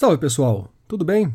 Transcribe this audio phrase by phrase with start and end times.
[0.00, 1.30] Salve pessoal, tudo bem?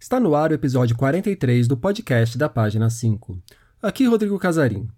[0.00, 3.38] Está no ar o episódio 43 do podcast da Página 5.
[3.82, 4.88] Aqui Rodrigo Casarim.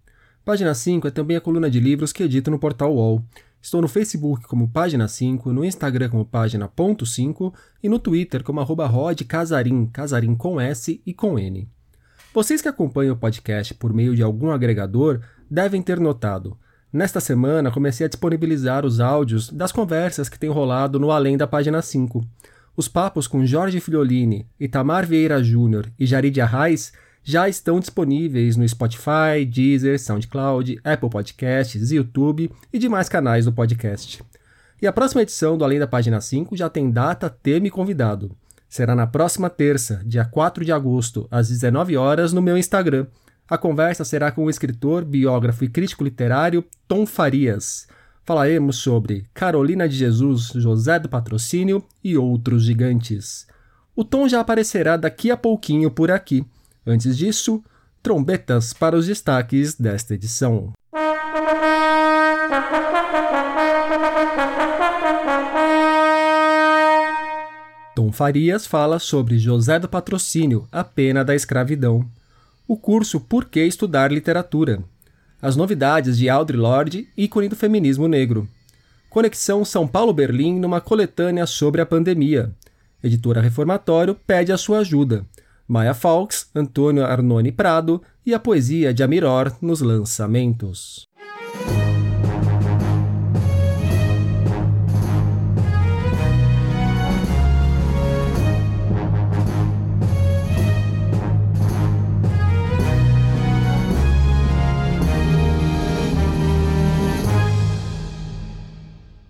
[0.44, 3.24] Página 5 é também a coluna de livros que edito no portal UOL.
[3.60, 7.52] Estou no Facebook como Página 5, no Instagram como Página.5
[7.82, 11.68] e no Twitter como arroba rodcasarim, casarim com S e com N.
[12.32, 16.56] Vocês que acompanham o podcast por meio de algum agregador devem ter notado.
[16.92, 21.48] Nesta semana comecei a disponibilizar os áudios das conversas que têm rolado no Além da
[21.48, 22.24] Página 5.
[22.78, 26.92] Os papos com Jorge Filiolini, Itamar Vieira Júnior e Jarid Arraes
[27.24, 34.22] já estão disponíveis no Spotify, Deezer, SoundCloud, Apple Podcasts, YouTube e demais canais do podcast.
[34.80, 38.30] E a próxima edição do Além da Página 5 já tem data, tema e convidado.
[38.68, 43.08] Será na próxima terça, dia 4 de agosto, às 19 horas, no meu Instagram.
[43.48, 47.88] A conversa será com o escritor, biógrafo e crítico literário Tom Farias
[48.28, 53.46] falaremos sobre Carolina de Jesus, José do Patrocínio e outros gigantes.
[53.96, 56.44] O Tom já aparecerá daqui a pouquinho por aqui.
[56.86, 57.64] Antes disso,
[58.02, 60.74] trombetas para os destaques desta edição.
[67.96, 72.04] Tom Farias fala sobre José do Patrocínio, a pena da escravidão.
[72.66, 74.84] O curso Por que Estudar Literatura,
[75.40, 78.48] as novidades de Audre Lorde, ícone do feminismo negro.
[79.08, 82.52] Conexão São Paulo-Berlim numa coletânea sobre a pandemia.
[83.02, 85.24] Editora Reformatório pede a sua ajuda.
[85.66, 91.06] Maia Falks, Antônio Arnone Prado e a poesia de Amiror nos lançamentos.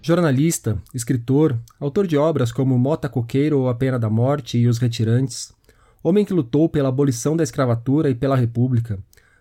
[0.09, 4.79] Jornalista, escritor, autor de obras como Mota Coqueiro ou A Pena da Morte e Os
[4.79, 5.53] Retirantes,
[6.03, 8.99] homem que lutou pela abolição da escravatura e pela República,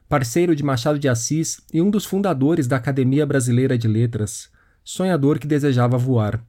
[0.09, 4.49] parceiro de Machado de Assis e um dos fundadores da Academia Brasileira de Letras,
[4.83, 6.43] sonhador que desejava voar.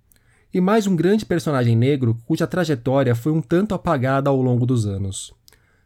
[0.52, 4.84] E mais um grande personagem negro cuja trajetória foi um tanto apagada ao longo dos
[4.84, 5.32] anos.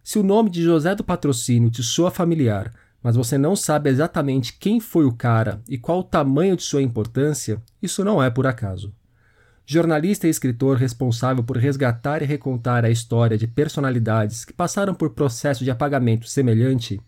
[0.03, 4.56] Se o nome de José do Patrocínio te soa familiar, mas você não sabe exatamente
[4.58, 8.46] quem foi o cara e qual o tamanho de sua importância, isso não é por
[8.46, 8.92] acaso.
[9.66, 15.10] Jornalista e escritor responsável por resgatar e recontar a história de personalidades que passaram por
[15.10, 17.00] processo de apagamento semelhante,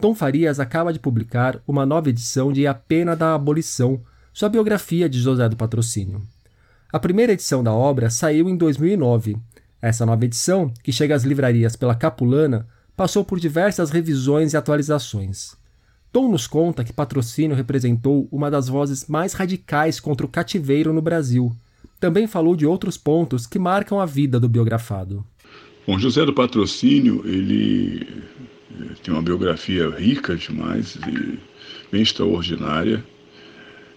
[0.00, 4.00] Tom Farias acaba de publicar uma nova edição de A Pena da Abolição,
[4.32, 6.22] sua biografia de José do Patrocínio.
[6.92, 9.36] A primeira edição da obra saiu em 2009.
[9.82, 12.66] Essa nova edição, que chega às livrarias pela Capulana,
[12.98, 15.56] passou por diversas revisões e atualizações.
[16.12, 21.00] Tom nos conta que Patrocínio representou uma das vozes mais radicais contra o cativeiro no
[21.00, 21.54] Brasil.
[22.00, 25.24] Também falou de outros pontos que marcam a vida do biografado.
[25.86, 28.04] Bom, José do Patrocínio, ele
[28.80, 31.38] eh, tem uma biografia rica demais e
[31.92, 33.04] bem extraordinária.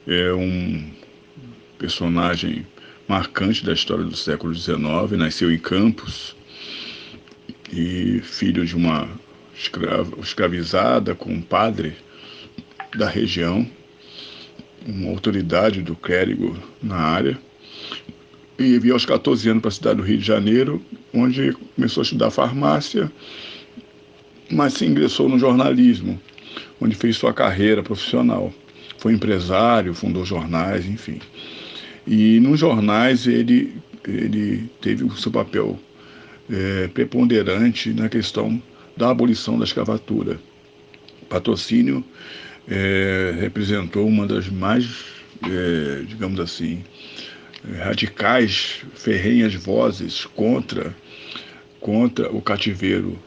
[0.05, 0.91] É um
[1.79, 2.67] personagem
[3.07, 4.77] marcante da história do século XIX,
[5.17, 6.35] nasceu em Campos,
[7.71, 9.09] e filho de uma
[10.21, 11.95] escravizada com um padre
[12.97, 13.65] da região,
[14.85, 17.39] uma autoridade do clérigo na área.
[18.59, 20.83] E veio aos 14 anos para a cidade do Rio de Janeiro,
[21.13, 23.11] onde começou a estudar farmácia,
[24.49, 26.19] mas se ingressou no jornalismo,
[26.79, 28.53] onde fez sua carreira profissional.
[28.97, 31.19] Foi empresário, fundou jornais, enfim.
[32.05, 33.73] E nos jornais ele,
[34.03, 35.79] ele teve o seu papel
[36.51, 38.61] é, preponderante na questão
[38.97, 40.39] da abolição da escravatura.
[41.29, 42.03] Patrocínio
[42.67, 44.85] é, representou uma das mais,
[45.43, 46.83] é, digamos assim,
[47.79, 50.95] radicais, ferrenhas vozes contra,
[51.79, 53.17] contra o cativeiro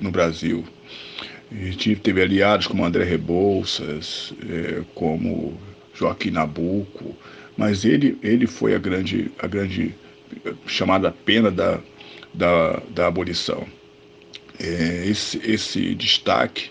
[0.00, 0.64] no Brasil.
[1.50, 5.58] E teve aliados como André Rebouças, é, como
[5.94, 7.16] Joaquim Nabuco,
[7.56, 9.94] mas ele, ele foi a grande, a grande
[10.66, 11.78] chamada pena da,
[12.34, 13.66] da, da abolição.
[14.58, 16.70] É, esse, esse destaque,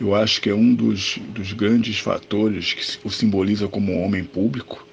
[0.00, 4.86] eu acho que é um dos, dos grandes fatores que o simboliza como homem público,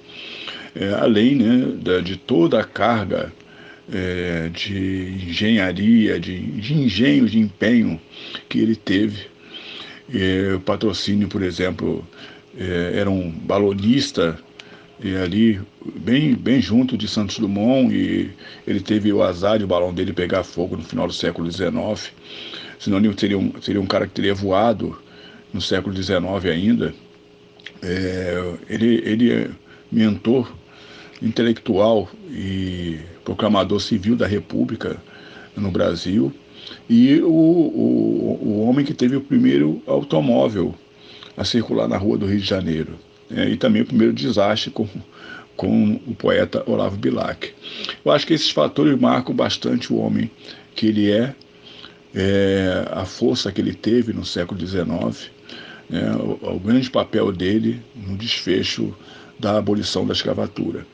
[0.74, 3.32] é, além né, da, de toda a carga
[3.92, 8.00] é, de engenharia, de, de engenho, de empenho
[8.48, 9.26] que ele teve.
[10.12, 12.06] É, o patrocínio, por exemplo,
[12.58, 14.38] é, era um balonista
[15.02, 15.60] e ali
[15.96, 18.30] bem, bem junto de Santos Dumont e
[18.66, 22.12] ele teve o azar de o balão dele pegar fogo no final do século XIX.
[22.78, 24.96] Senão ele seria um, seria um cara que teria voado
[25.52, 26.94] no século XIX ainda.
[27.82, 29.50] É, ele, ele é
[29.90, 30.52] mentor
[31.20, 34.96] intelectual e proclamador civil da República
[35.56, 36.32] no Brasil
[36.88, 40.74] e o, o, o homem que teve o primeiro automóvel
[41.36, 42.96] a circular na rua do Rio de Janeiro.
[43.34, 44.86] É, e também o primeiro desastre com,
[45.56, 47.52] com o poeta Olavo Bilac.
[48.04, 50.30] Eu acho que esses fatores marcam bastante o homem
[50.74, 51.34] que ele é,
[52.14, 55.30] é a força que ele teve no século XIX,
[55.90, 58.94] é, o, o grande papel dele no desfecho
[59.38, 60.86] da abolição da escravatura.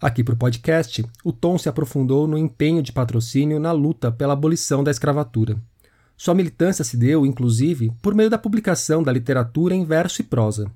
[0.00, 4.34] Aqui para o podcast, o Tom se aprofundou no empenho de patrocínio na luta pela
[4.34, 5.56] abolição da escravatura.
[6.16, 10.70] Sua militância se deu, inclusive, por meio da publicação da literatura em verso e prosa.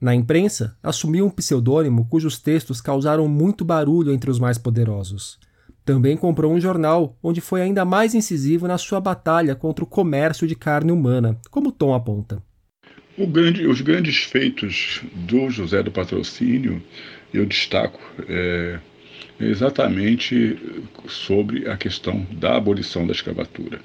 [0.00, 5.38] Na imprensa, assumiu um pseudônimo cujos textos causaram muito barulho entre os mais poderosos.
[5.84, 10.46] Também comprou um jornal onde foi ainda mais incisivo na sua batalha contra o comércio
[10.46, 12.42] de carne humana, como Tom aponta.
[13.18, 16.82] Grande, os grandes feitos do José do Patrocínio,
[17.32, 17.98] eu destaco
[18.28, 18.78] é,
[19.40, 20.58] exatamente
[21.08, 23.80] sobre a questão da abolição da escravatura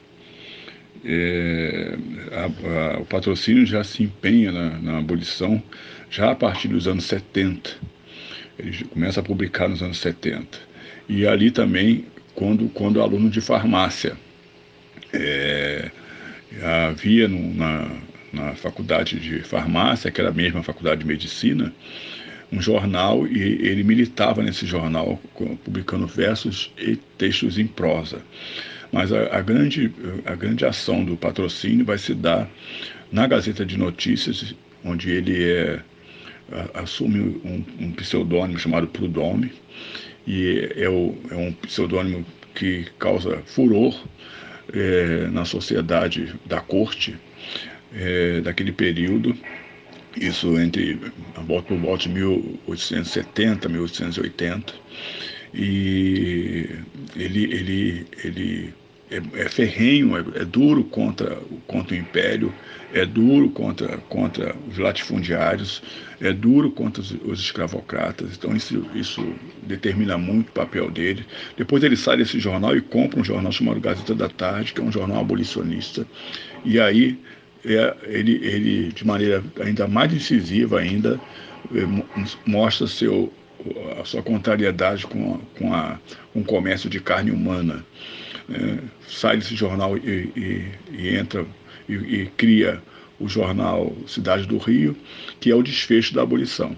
[1.03, 1.98] é,
[2.31, 5.62] a, a, o patrocínio já se empenha na, na, abolição
[6.09, 7.71] já a partir dos anos 70.
[8.59, 10.59] Ele começa a publicar nos anos 70.
[11.09, 12.06] E ali também,
[12.36, 14.15] quando, quando aluno de farmácia,
[15.13, 15.89] é,
[16.89, 17.89] havia no, na,
[18.31, 21.74] na faculdade de farmácia, que era a mesma faculdade de medicina,
[22.51, 25.19] um jornal e ele militava nesse jornal,
[25.63, 28.21] publicando versos e textos em prosa.
[28.91, 29.91] Mas a, a, grande,
[30.25, 32.49] a grande ação do patrocínio vai se dar
[33.11, 34.53] na Gazeta de Notícias,
[34.83, 35.79] onde ele é,
[36.73, 39.51] assume um, um pseudônimo chamado Prudhomme,
[40.27, 43.95] e é, o, é um pseudônimo que causa furor
[44.73, 47.15] é, na sociedade da corte
[47.94, 49.35] é, daquele período,
[50.15, 50.99] isso entre
[51.47, 54.73] volta por volta de 1870, 1880,
[55.53, 56.69] e
[57.15, 58.73] ele, ele, ele
[59.11, 61.37] é, é ferrenho, é, é, duro contra,
[61.67, 62.53] contra o império,
[62.93, 65.83] é duro contra, contra os latifundiários,
[66.21, 68.29] é duro contra os, os escravocratas.
[68.37, 71.25] Então isso, isso determina muito o papel dele.
[71.57, 74.83] Depois ele sai desse jornal e compra um jornal chamado Gazeta da Tarde, que é
[74.83, 76.07] um jornal abolicionista.
[76.63, 77.19] E aí
[77.65, 81.19] é, ele, ele, de maneira ainda mais incisiva ainda,
[81.75, 83.31] é, mostra seu,
[83.99, 85.99] a sua contrariedade com, a, com, a,
[86.33, 87.85] com o comércio de carne humana
[88.49, 88.77] é,
[89.07, 91.45] sai desse jornal e, e, e entra
[91.88, 92.81] e, e, cria
[93.19, 94.95] o jornal Cidade do Rio,
[95.39, 96.75] que é o desfecho da abolição.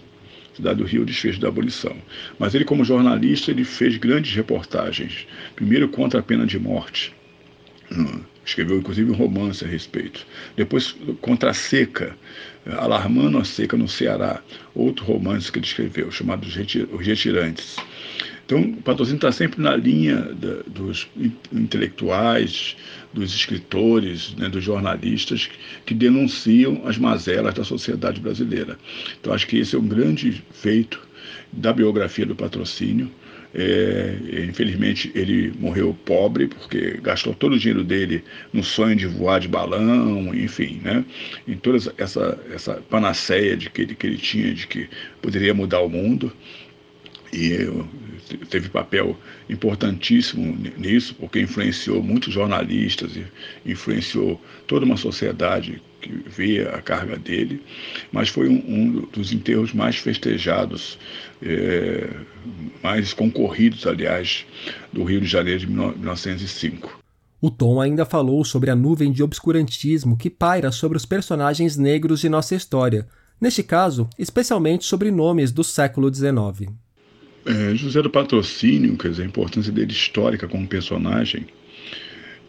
[0.55, 1.95] Cidade do Rio, o desfecho da abolição.
[2.37, 5.25] Mas ele, como jornalista, ele fez grandes reportagens.
[5.55, 7.13] Primeiro contra a pena de morte.
[7.91, 10.25] Hum, escreveu, inclusive, um romance a respeito.
[10.55, 12.15] Depois, contra a seca,
[12.77, 14.41] alarmando a seca no Ceará.
[14.75, 16.55] Outro romance que ele escreveu, chamado Os
[17.05, 17.77] Retirantes.
[18.53, 21.07] Então, o patrocínio está sempre na linha da, dos
[21.51, 22.77] intelectuais,
[23.11, 25.49] dos escritores, né, dos jornalistas
[25.87, 28.77] que denunciam as mazelas da sociedade brasileira.
[29.19, 31.01] Então, acho que esse é um grande feito
[31.51, 33.09] da biografia do patrocínio.
[33.55, 39.39] É, infelizmente ele morreu pobre porque gastou todo o dinheiro dele no sonho de voar
[39.39, 41.05] de balão, enfim, né?
[41.47, 44.89] Em toda essa, essa panaceia de que ele, que ele tinha de que
[45.21, 46.33] poderia mudar o mundo
[47.33, 49.17] e teve papel
[49.49, 53.11] importantíssimo nisso, porque influenciou muitos jornalistas,
[53.65, 57.61] influenciou toda uma sociedade que via a carga dele,
[58.11, 60.99] mas foi um, um dos enterros mais festejados,
[61.41, 62.09] é,
[62.83, 64.45] mais concorridos, aliás,
[64.91, 67.01] do Rio de Janeiro de 1905.
[67.41, 72.21] O Tom ainda falou sobre a nuvem de obscurantismo que paira sobre os personagens negros
[72.21, 73.07] de nossa história,
[73.41, 76.71] neste caso, especialmente sobre nomes do século XIX.
[77.45, 81.45] É, José do Patrocínio, quer dizer, a importância dele histórica como personagem,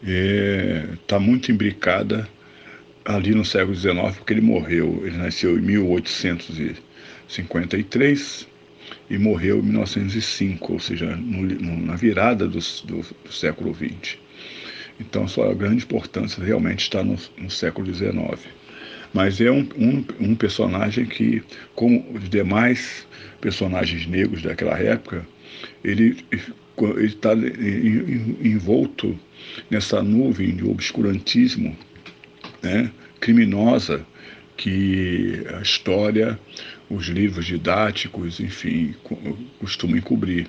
[0.01, 2.29] está é, tá muito imbricada
[3.05, 8.47] ali no século XIX, porque ele morreu, ele nasceu em 1853
[9.11, 14.17] e morreu em 1905, ou seja, no, no, na virada do, do, do, século XX.
[15.01, 18.15] Então, sua grande importância realmente está no, no século XIX.
[19.15, 21.43] Mas é um, um, um personagem que,
[21.75, 23.07] como os demais
[23.41, 25.25] personagens negros daquela época,
[25.85, 26.25] ele
[26.99, 27.31] está
[28.43, 29.17] envolto
[29.71, 31.77] nessa nuvem de obscurantismo
[32.61, 32.91] né,
[33.21, 34.05] criminosa
[34.57, 36.39] que a história,
[36.91, 38.95] os livros didáticos, enfim,
[39.61, 40.49] costumam encobrir.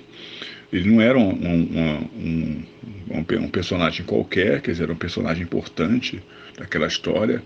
[0.72, 2.64] Ele não era um, um,
[3.10, 6.20] um, um, personagem qualquer, quer dizer, era um personagem importante
[6.58, 7.42] daquela história,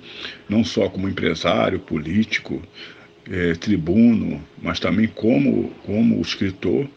[0.49, 2.63] não só como empresário, político,
[3.31, 6.89] é, tribuno, mas também como, como escritor.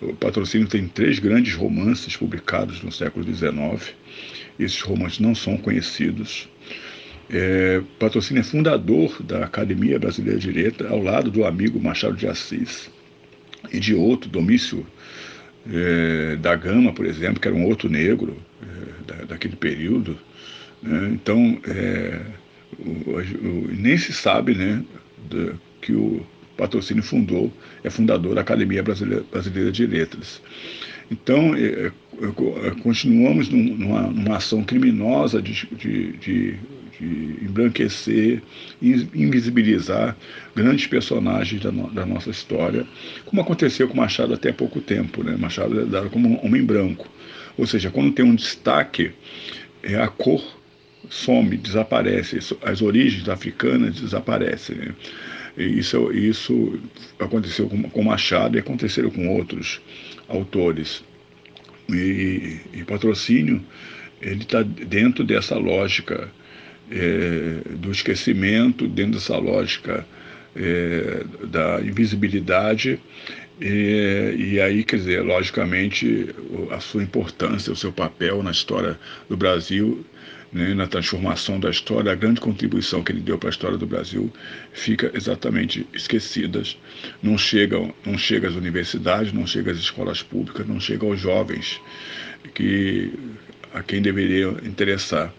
[0.00, 3.94] O Patrocínio tem três grandes romances publicados no século XIX.
[4.58, 6.48] Esses romances não são conhecidos.
[7.28, 12.26] É, Patrocínio é fundador da Academia Brasileira de Direito, ao lado do amigo Machado de
[12.26, 12.90] Assis
[13.70, 14.86] e de outro, Domício
[15.72, 20.16] é, da Gama, por exemplo, que era um outro negro é, da, daquele período.
[20.82, 21.10] Né?
[21.12, 22.20] Então, é,
[22.78, 24.82] o, o, nem se sabe né,
[25.80, 26.24] que o
[26.56, 27.52] Patrocínio fundou,
[27.82, 30.42] é fundador da Academia Brasileira, Brasileira de Letras.
[31.10, 31.92] Então, é, é,
[32.66, 36.54] é continuamos numa, numa, ação criminosa de, de, de,
[36.98, 38.40] de embranquecer,
[38.80, 40.16] invisibilizar
[40.54, 42.86] grandes personagens da, no, da, nossa história,
[43.26, 45.24] como aconteceu com Machado até há pouco tempo.
[45.24, 45.36] Né?
[45.36, 47.08] Machado é dado como um homem branco.
[47.58, 49.10] Ou seja, quando tem um destaque,
[49.82, 50.42] é, a cor
[51.08, 54.76] some, desaparece, as origens africanas desaparecem.
[54.76, 54.94] Né?
[55.58, 56.78] Isso, isso
[57.18, 59.80] aconteceu com, com Machado e aconteceu com outros
[60.30, 61.04] autores.
[61.88, 63.60] E, e patrocínio,
[64.22, 66.30] ele está dentro dessa lógica
[66.90, 70.06] é, do esquecimento, dentro dessa lógica
[70.54, 73.00] é, da invisibilidade.
[73.60, 76.34] E, e, aí, quer dizer, logicamente,
[76.70, 80.04] a sua importância, o seu papel na história do Brasil
[80.52, 83.86] né, na transformação da história, a grande contribuição que ele deu para a história do
[83.86, 84.32] Brasil
[84.72, 86.76] fica exatamente esquecidas.
[87.22, 91.80] Não chegam, não chega às universidades, não chega às escolas públicas, não chega aos jovens
[92.54, 93.12] que
[93.72, 95.32] a quem deveria interessar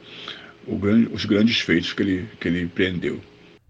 [0.67, 3.19] grande, os grandes feitos que ele, que ele empreendeu.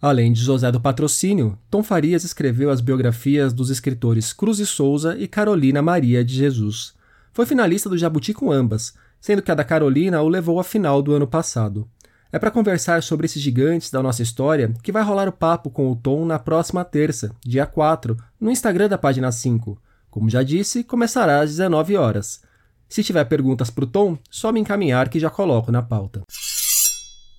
[0.02, 5.16] Além de José do Patrocínio, Tom Farias escreveu as biografias dos escritores Cruz e Souza
[5.18, 6.94] e Carolina Maria de Jesus.
[7.34, 11.02] Foi finalista do Jabuti com ambas, sendo que a da Carolina o levou à final
[11.02, 11.88] do ano passado.
[12.32, 15.92] É para conversar sobre esses gigantes da nossa história que vai rolar o papo com
[15.92, 19.78] o Tom na próxima terça, dia 4, no Instagram da página 5.
[20.10, 22.42] Como já disse, começará às 19 horas.
[22.90, 26.24] Se tiver perguntas para o Tom, só me encaminhar que já coloco na pauta.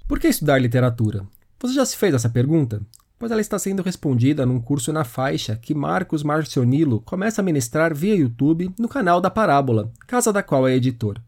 [0.06, 1.26] Por que estudar literatura?
[1.60, 2.82] Você já se fez essa pergunta?
[3.18, 7.94] Pois ela está sendo respondida num curso na faixa que Marcos Marcionilo começa a ministrar
[7.94, 11.18] via YouTube no canal da Parábola, casa da qual é editor.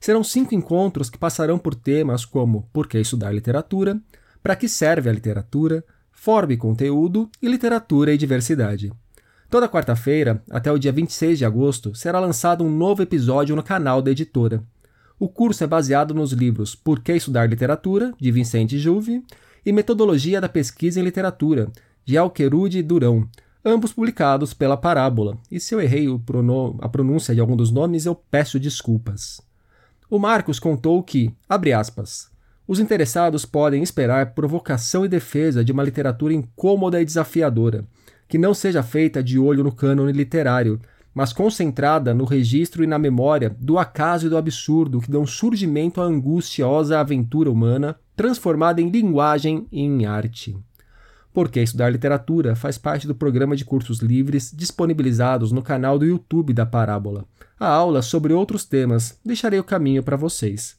[0.00, 4.00] Serão cinco encontros que passarão por temas como por que estudar literatura,
[4.42, 8.90] para que serve a literatura, forma e conteúdo e literatura e diversidade.
[9.50, 14.00] Toda quarta-feira, até o dia 26 de agosto, será lançado um novo episódio no canal
[14.00, 14.62] da editora.
[15.18, 19.22] O curso é baseado nos livros Por que Estudar Literatura, de Vicente Juve,
[19.66, 21.70] e Metodologia da Pesquisa em Literatura,
[22.06, 23.28] de Alquerude Durão,
[23.62, 25.36] ambos publicados pela Parábola.
[25.50, 26.06] E se eu errei
[26.80, 29.49] a pronúncia de algum dos nomes, eu peço desculpas.
[30.10, 32.28] O Marcos contou que, abre aspas,
[32.66, 37.86] os interessados podem esperar provocação e defesa de uma literatura incômoda e desafiadora,
[38.26, 40.80] que não seja feita de olho no cânone literário,
[41.14, 46.00] mas concentrada no registro e na memória do acaso e do absurdo que dão surgimento
[46.00, 50.58] à angustiosa aventura humana, transformada em linguagem e em arte.
[51.32, 56.52] Porque estudar literatura faz parte do programa de cursos livres disponibilizados no canal do YouTube
[56.52, 57.24] da Parábola.
[57.58, 60.76] A aula sobre outros temas deixarei o caminho para vocês.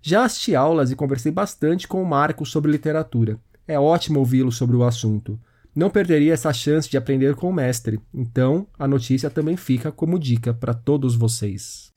[0.00, 3.38] Já assisti aulas e conversei bastante com o Marco sobre literatura.
[3.68, 5.38] É ótimo ouvi-lo sobre o assunto.
[5.74, 10.18] Não perderia essa chance de aprender com o mestre, então a notícia também fica como
[10.18, 11.92] dica para todos vocês.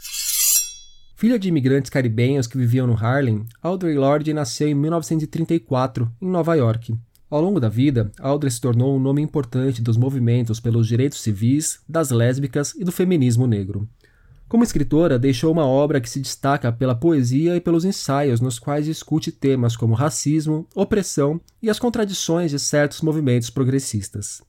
[1.15, 6.53] Filha de imigrantes caribenhos que viviam no Harlem, Audre Lorde nasceu em 1934, em Nova
[6.55, 6.93] York.
[7.33, 11.79] Ao longo da vida, Audre se tornou um nome importante dos movimentos pelos direitos civis,
[11.89, 13.89] das lésbicas e do feminismo negro.
[14.47, 18.85] Como escritora, deixou uma obra que se destaca pela poesia e pelos ensaios nos quais
[18.85, 24.43] discute temas como racismo, opressão e as contradições de certos movimentos progressistas.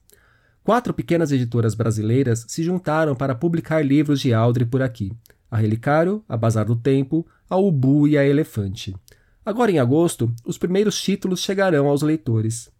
[0.63, 5.11] Quatro pequenas editoras brasileiras se juntaram para publicar livros de Audre por aqui:
[5.49, 8.95] a Relicário, a Bazar do Tempo, a Ubu e a Elefante.
[9.43, 12.74] Agora em agosto, os primeiros títulos chegarão aos leitores.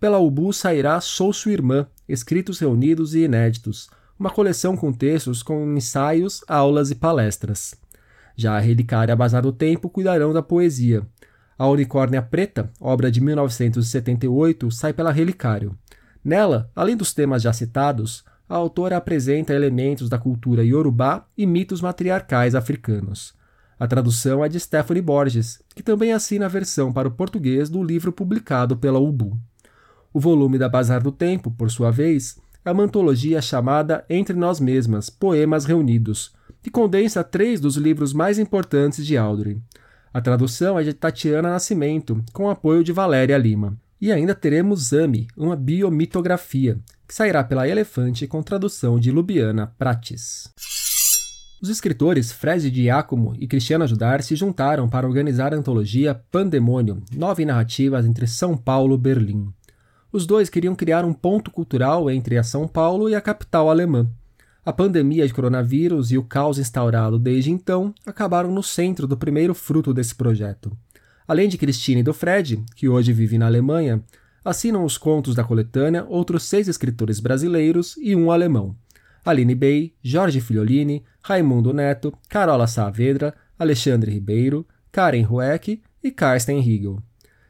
[0.00, 5.76] Pela Ubu sairá Sou Sua Irmã, escritos reunidos e inéditos, uma coleção com textos com
[5.76, 7.74] ensaios, aulas e palestras.
[8.36, 11.02] Já a Relicária Bazar do Tempo cuidarão da poesia.
[11.58, 15.76] A Unicórnia Preta, obra de 1978, sai pela Relicário.
[16.24, 21.80] Nela, além dos temas já citados, a autora apresenta elementos da cultura iorubá e mitos
[21.80, 23.34] matriarcais africanos.
[23.80, 27.82] A tradução é de Stephanie Borges, que também assina a versão para o português do
[27.82, 29.36] livro publicado pela Ubu.
[30.12, 34.58] O volume da Bazar do Tempo, por sua vez, é uma antologia chamada Entre Nós
[34.58, 39.60] Mesmas, Poemas Reunidos, que condensa três dos livros mais importantes de Audrey.
[40.12, 43.76] A tradução é de Tatiana Nascimento, com apoio de Valéria Lima.
[44.00, 50.52] E ainda teremos Ami, uma biomitografia, que sairá pela Elefante com tradução de Lubiana Prates.
[51.60, 57.44] Os escritores Fred Giacomo e Cristiana Judar se juntaram para organizar a antologia Pandemônio, nove
[57.44, 59.52] narrativas entre São Paulo e Berlim.
[60.10, 64.08] Os dois queriam criar um ponto cultural entre a São Paulo e a capital alemã.
[64.64, 69.54] A pandemia de coronavírus e o caos instaurado desde então acabaram no centro do primeiro
[69.54, 70.76] fruto desse projeto.
[71.26, 74.02] Além de Christine e do Fred, que hoje vive na Alemanha,
[74.42, 78.74] assinam os contos da coletânea outros seis escritores brasileiros e um alemão.
[79.22, 86.98] Aline Bey, Jorge Filiolini, Raimundo Neto, Carola Saavedra, Alexandre Ribeiro, Karen Rueck e Karsten Riegel.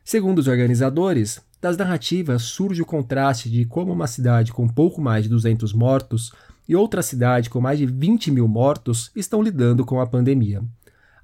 [0.05, 5.25] Segundo os organizadores, das narrativas surge o contraste de como uma cidade com pouco mais
[5.25, 6.33] de 200 mortos
[6.69, 10.63] e outra cidade com mais de 20 mil mortos estão lidando com a pandemia.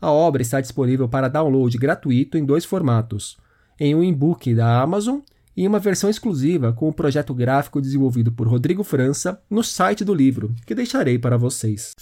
[0.01, 3.37] A obra está disponível para download gratuito em dois formatos:
[3.79, 5.21] em um e-book da Amazon
[5.57, 10.13] e uma versão exclusiva com o projeto gráfico desenvolvido por Rodrigo França no site do
[10.13, 11.93] livro, que deixarei para vocês.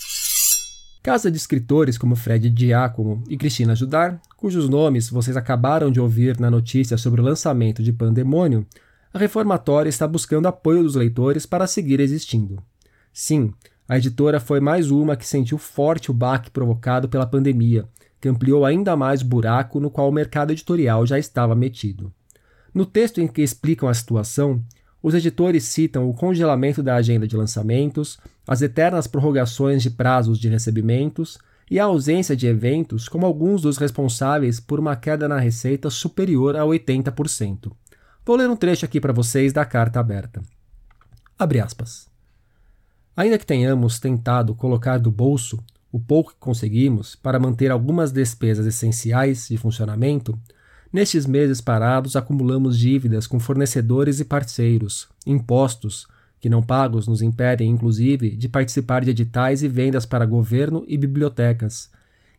[1.02, 6.38] Casa de escritores como Fred Giacomo e Cristina Judar, cujos nomes vocês acabaram de ouvir
[6.38, 8.64] na notícia sobre o lançamento de Pandemônio,
[9.12, 12.62] a Reformatória está buscando apoio dos leitores para seguir existindo.
[13.12, 13.52] Sim,
[13.88, 17.84] a editora foi mais uma que sentiu forte o baque provocado pela pandemia,
[18.20, 22.12] que ampliou ainda mais o buraco no qual o mercado editorial já estava metido.
[22.72, 24.62] No texto em que explicam a situação,
[25.02, 30.48] os editores citam o congelamento da agenda de lançamentos, as eternas prorrogações de prazos de
[30.48, 31.38] recebimentos
[31.70, 36.54] e a ausência de eventos como alguns dos responsáveis por uma queda na receita superior
[36.56, 37.72] a 80%.
[38.24, 40.42] Vou ler um trecho aqui para vocês da carta aberta.
[41.38, 42.08] Abre aspas.
[43.16, 45.58] Ainda que tenhamos tentado colocar do bolso
[45.90, 50.38] o pouco que conseguimos para manter algumas despesas essenciais de funcionamento,
[50.92, 56.06] Nestes meses parados, acumulamos dívidas com fornecedores e parceiros, impostos,
[56.38, 60.98] que não pagos nos impedem, inclusive, de participar de editais e vendas para governo e
[60.98, 61.90] bibliotecas,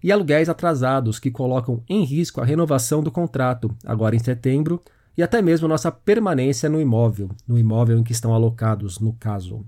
[0.04, 4.80] e aluguéis atrasados que colocam em risco a renovação do contrato, agora em setembro,
[5.18, 9.66] e até mesmo nossa permanência no imóvel, no imóvel em que estão alocados, no caso.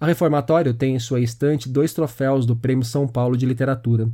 [0.00, 4.08] A Reformatório tem em sua estante dois troféus do Prêmio São Paulo de Literatura,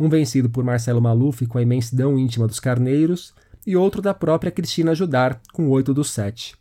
[0.00, 3.32] um vencido por Marcelo Maluf com a imensidão íntima dos carneiros
[3.66, 6.56] e outro da própria Cristina Judar, com 8 dos 7.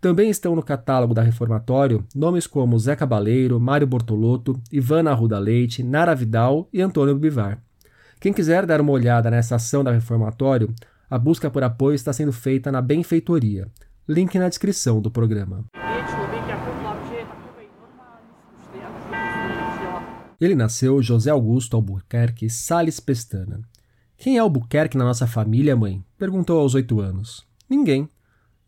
[0.00, 5.82] Também estão no catálogo da Reformatório nomes como Zé Cabaleiro, Mário Bortolotto, Ivana Arruda Leite,
[5.82, 7.58] Nara Vidal e Antônio Bivar.
[8.20, 10.74] Quem quiser dar uma olhada nessa ação da Reformatório,
[11.08, 13.68] a busca por apoio está sendo feita na Benfeitoria.
[14.06, 15.64] Link na descrição do programa.
[20.40, 23.60] Ele nasceu José Augusto Albuquerque Sales Pestana.
[24.16, 26.02] Quem é Albuquerque na nossa família, mãe?
[26.16, 27.44] Perguntou aos oito anos.
[27.68, 28.08] Ninguém.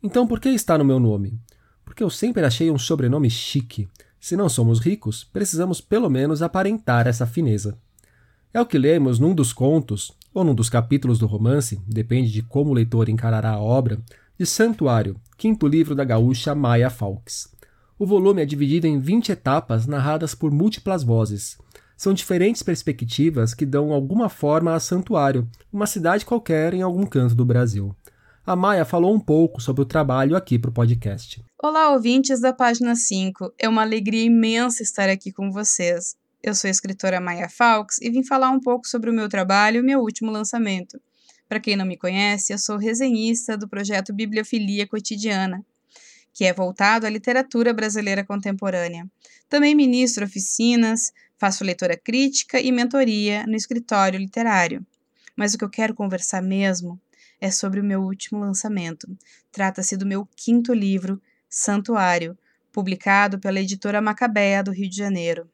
[0.03, 1.39] Então por que está no meu nome?
[1.83, 3.87] Porque eu sempre achei um sobrenome chique.
[4.19, 7.77] Se não somos ricos, precisamos pelo menos aparentar essa fineza.
[8.53, 12.41] É o que lemos num dos contos, ou num dos capítulos do romance, depende de
[12.41, 13.99] como o leitor encarará a obra,
[14.37, 17.49] de Santuário, quinto livro da gaúcha Maya Falks.
[17.97, 21.57] O volume é dividido em 20 etapas narradas por múltiplas vozes,
[21.97, 27.33] são diferentes perspectivas que dão alguma forma a Santuário, uma cidade qualquer em algum canto
[27.33, 27.93] do Brasil.
[28.45, 31.43] A Maia falou um pouco sobre o trabalho aqui para o podcast.
[31.61, 33.51] Olá, ouvintes da página 5.
[33.59, 36.15] É uma alegria imensa estar aqui com vocês.
[36.41, 39.79] Eu sou a escritora Maia Falks e vim falar um pouco sobre o meu trabalho
[39.79, 41.01] e meu último lançamento.
[41.49, 45.65] Para quem não me conhece, eu sou resenhista do projeto Bibliofilia Cotidiana,
[46.33, 49.09] que é voltado à literatura brasileira contemporânea.
[49.49, 54.85] Também ministro oficinas, Faço leitura crítica e mentoria no escritório literário.
[55.35, 56.99] Mas o que eu quero conversar mesmo
[57.39, 59.07] é sobre o meu último lançamento.
[59.51, 62.37] Trata-se do meu quinto livro, Santuário,
[62.71, 65.49] publicado pela editora Macabea do Rio de Janeiro.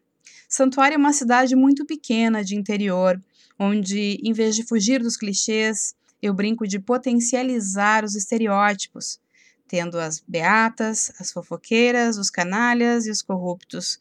[0.47, 3.21] Santuário é uma cidade muito pequena de interior,
[3.59, 9.19] onde, em vez de fugir dos clichês, eu brinco de potencializar os estereótipos,
[9.67, 13.99] tendo as beatas, as fofoqueiras, os canalhas e os corruptos,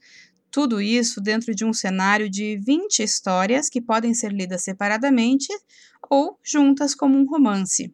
[0.52, 5.48] tudo isso dentro de um cenário de 20 histórias que podem ser lidas separadamente
[6.10, 7.92] ou juntas como um romance.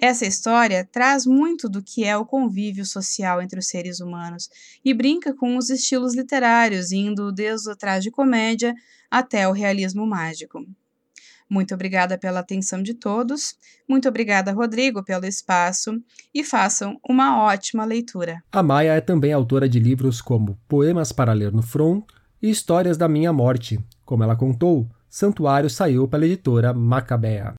[0.00, 4.48] Essa história traz muito do que é o convívio social entre os seres humanos
[4.82, 8.74] e brinca com os estilos literários, indo desde o comédia
[9.10, 10.64] até o realismo mágico.
[11.48, 13.54] Muito obrigada pela atenção de todos.
[13.88, 15.92] Muito obrigada, Rodrigo, pelo espaço
[16.34, 18.42] e façam uma ótima leitura.
[18.52, 22.04] A Maia é também autora de livros como Poemas para Ler no Front
[22.42, 23.78] e Histórias da Minha Morte.
[24.04, 27.54] Como ela contou, Santuário saiu pela editora Macabea.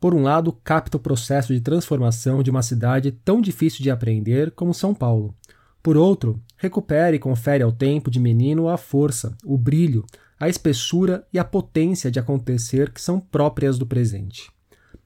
[0.00, 4.52] Por um lado, capta o processo de transformação de uma cidade tão difícil de apreender
[4.52, 5.34] como São Paulo.
[5.82, 10.04] Por outro, recupera e confere ao tempo de menino a força, o brilho,
[10.38, 14.50] a espessura e a potência de acontecer que são próprias do presente.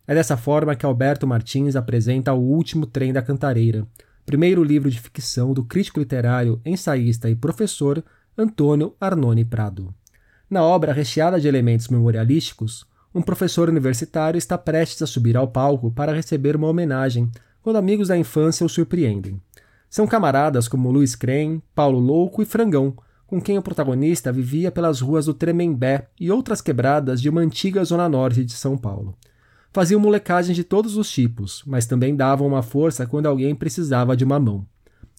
[0.07, 3.87] É dessa forma que Alberto Martins apresenta O Último Trem da Cantareira,
[4.27, 8.05] primeiro livro de ficção do crítico literário, ensaísta e professor
[8.37, 9.95] Antônio Arnone Prado.
[10.51, 15.91] Na obra recheada de elementos memorialísticos, um professor universitário está prestes a subir ao palco
[15.91, 17.31] para receber uma homenagem,
[17.63, 19.41] quando amigos da infância o surpreendem.
[19.89, 22.97] São camaradas como Luiz Crem, Paulo Louco e Frangão,
[23.33, 27.83] com quem o protagonista vivia pelas ruas do Tremembé e outras quebradas de uma antiga
[27.83, 29.17] zona norte de São Paulo.
[29.73, 34.23] Faziam molecagem de todos os tipos, mas também davam uma força quando alguém precisava de
[34.23, 34.67] uma mão.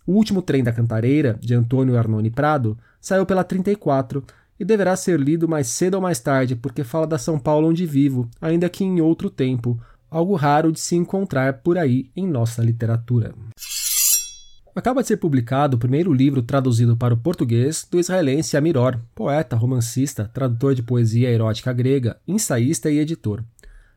[0.06, 4.24] O último trem da Cantareira, de Antônio Arnone Prado, saiu pela 34
[4.60, 7.84] e deverá ser lido mais cedo ou mais tarde, porque fala da São Paulo onde
[7.84, 12.62] vivo, ainda que em outro tempo, algo raro de se encontrar por aí em nossa
[12.62, 13.34] literatura.
[14.76, 19.56] Acaba de ser publicado o primeiro livro traduzido para o português do israelense Amiror, poeta,
[19.56, 23.44] romancista, tradutor de poesia erótica grega, ensaísta e editor.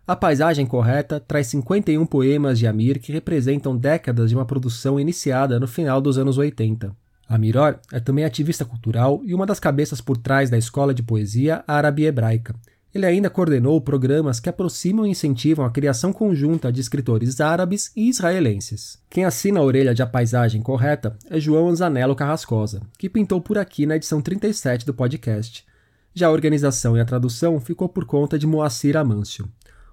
[0.07, 5.59] A Paisagem Correta traz 51 poemas de Amir que representam décadas de uma produção iniciada
[5.59, 6.95] no final dos anos 80.
[7.27, 11.65] Amiror é também ativista cultural e uma das cabeças por trás da Escola de Poesia
[11.67, 12.55] Árabe Hebraica.
[12.94, 18.10] Ele ainda coordenou programas que aproximam e incentivam a criação conjunta de escritores árabes e
[18.10, 19.00] israelenses.
[19.10, 23.58] Quem assina a orelha de A Paisagem Correta é João Anzanello Carrascosa, que pintou por
[23.58, 25.66] aqui na edição 37 do podcast.
[26.14, 29.50] Já a organização e a tradução ficou por conta de Moacir Amâncio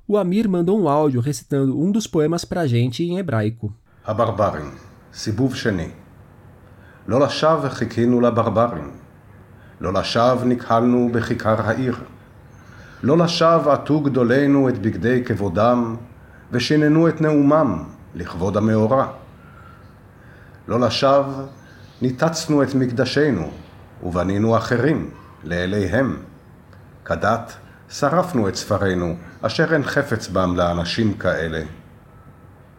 [0.09, 3.71] o Amir mandou um áudio recitando um dos poemas pra gente em hebraico.
[4.07, 4.71] הברברים,
[5.15, 5.91] סיבוב שני.
[7.09, 8.91] לא לשווא חיכינו לברברים.
[9.81, 11.97] לא לשווא נקהלנו בכיכר העיר.
[13.04, 15.96] לא לשווא עטו גדולינו את בגדי כבודם,
[16.52, 17.84] ושיננו את נאומם
[18.16, 19.08] לכבוד המאורע.
[20.68, 21.44] לא לשווא
[22.02, 23.52] ניתצנו את מקדשנו,
[24.04, 25.10] ובנינו אחרים
[25.44, 26.18] לאליהם.
[27.06, 27.54] כדת
[27.90, 31.62] שרפנו את ספרינו, אשר אין חפץ בם לאנשים כאלה.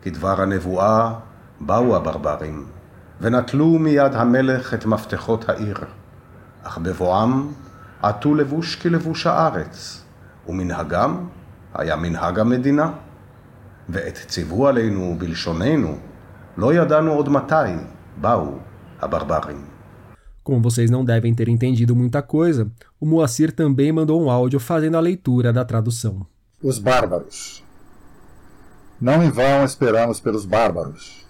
[0.03, 1.13] כדבר הנבואה
[1.61, 2.67] באו הברברים,
[3.21, 5.79] ונטלו מיד המלך את מפתחות העיר,
[6.63, 7.49] אך בבואם
[8.03, 10.04] עטו לבוש כלבוש הארץ,
[10.48, 11.26] ומנהגם
[11.74, 12.92] היה מנהג המדינה.
[13.90, 15.98] ואת ציוו עלינו בלשוננו,
[16.58, 17.56] לא ידענו עוד מתי
[18.18, 18.58] באו
[19.02, 19.70] הברברים.
[20.44, 24.98] Como vocês não devem ter entendido muita coisa, o Moacir também mandou um áudio fazendo
[24.98, 26.26] a leitura da tradução.
[26.64, 27.64] Os bárbaros.
[29.00, 31.24] Não em vão esperamos pelos bárbaros.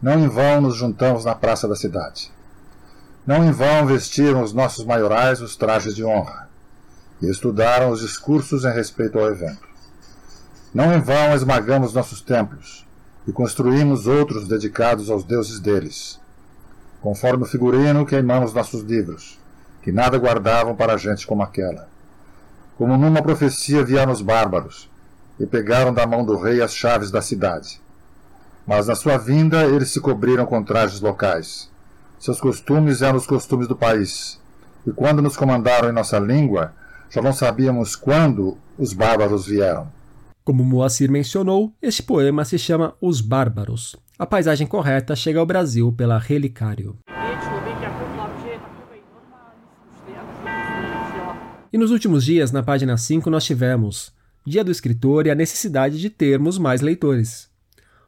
[0.00, 2.30] Não em vão nos juntamos na praça da cidade.
[3.26, 6.44] Não em vão vestiram os nossos maiorais os trajes de honra
[7.21, 9.67] e estudaram os discursos em respeito ao evento.
[10.73, 12.85] Não em vão esmagamos nossos templos
[13.27, 16.19] e construímos outros dedicados aos deuses deles
[17.01, 19.39] Conforme o figurino, queimamos nossos livros,
[19.81, 21.87] que nada guardavam para gente como aquela.
[22.77, 24.89] Como numa profecia vieram os bárbaros,
[25.39, 27.81] e pegaram da mão do rei as chaves da cidade.
[28.67, 31.71] Mas na sua vinda eles se cobriram com trajes locais.
[32.19, 34.37] Seus costumes eram os costumes do país.
[34.85, 36.73] E quando nos comandaram em nossa língua,
[37.09, 39.91] já não sabíamos quando os bárbaros vieram.
[40.43, 45.93] Como Moacir mencionou, este poema se chama Os Bárbaros, a paisagem correta chega ao Brasil
[45.93, 46.97] pela Relicário.
[51.71, 54.11] E nos últimos dias, na página 5, nós tivemos
[54.45, 57.49] Dia do Escritor e a necessidade de termos mais leitores.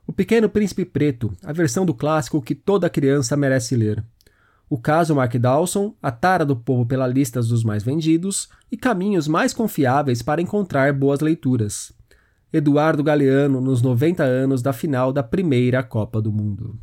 [0.06, 4.04] O Pequeno Príncipe Preto, a versão do clássico que toda criança merece ler.
[4.72, 9.28] O caso Mark Dawson, a tara do povo pela lista dos mais vendidos e caminhos
[9.28, 11.92] mais confiáveis para encontrar boas leituras.
[12.54, 16.80] Eduardo Galeano nos 90 anos da final da primeira Copa do Mundo.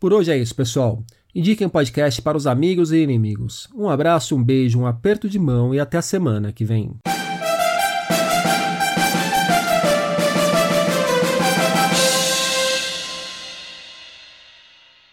[0.00, 1.04] Por hoje é isso, pessoal.
[1.34, 3.68] Indiquem o podcast para os amigos e inimigos.
[3.76, 6.96] Um abraço, um beijo, um aperto de mão e até a semana que vem.